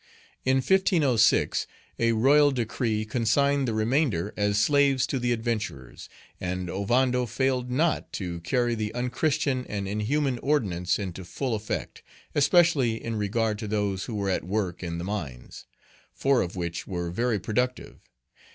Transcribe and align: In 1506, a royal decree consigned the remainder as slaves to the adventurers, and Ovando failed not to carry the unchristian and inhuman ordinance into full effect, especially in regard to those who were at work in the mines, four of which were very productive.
In 0.45 0.57
1506, 0.61 1.67
a 1.99 2.13
royal 2.13 2.49
decree 2.49 3.05
consigned 3.05 3.67
the 3.67 3.73
remainder 3.75 4.33
as 4.35 4.57
slaves 4.57 5.05
to 5.05 5.19
the 5.19 5.31
adventurers, 5.31 6.09
and 6.39 6.71
Ovando 6.71 7.27
failed 7.27 7.69
not 7.69 8.11
to 8.13 8.39
carry 8.39 8.73
the 8.73 8.91
unchristian 8.95 9.63
and 9.69 9.87
inhuman 9.87 10.39
ordinance 10.39 10.97
into 10.97 11.23
full 11.23 11.53
effect, 11.53 12.01
especially 12.33 12.95
in 12.95 13.15
regard 13.15 13.59
to 13.59 13.67
those 13.67 14.05
who 14.05 14.15
were 14.15 14.31
at 14.31 14.43
work 14.43 14.81
in 14.81 14.97
the 14.97 15.03
mines, 15.03 15.67
four 16.11 16.41
of 16.41 16.55
which 16.55 16.87
were 16.87 17.11
very 17.11 17.39
productive. 17.39 17.99